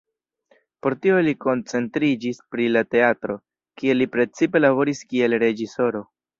Por 0.85 0.95
tio 1.03 1.19
li 1.27 1.33
koncentriĝis 1.45 2.41
pri 2.55 2.67
la 2.77 2.83
teatro, 2.95 3.37
kie 3.83 3.99
li 4.01 4.11
precipe 4.19 4.65
laboris 4.67 5.07
kiel 5.15 5.41
reĝisoro. 5.49 6.07